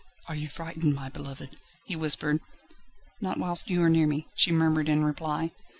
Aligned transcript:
"Are 0.27 0.33
you 0.35 0.47
frightened, 0.47 0.95
my 0.95 1.09
beloved?" 1.09 1.57
he 1.85 1.95
whispered. 1.95 2.39
"Not 3.21 3.37
whilst 3.37 3.69
you 3.69 3.83
are 3.83 3.87
near 3.89 4.07
me," 4.07 4.29
she 4.33 4.51
murmured 4.51 4.89
in 4.89 5.03
reply. 5.05 5.51